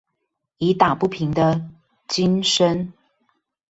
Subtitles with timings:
[0.57, 1.61] 以打不平的
[2.07, 2.91] 精砷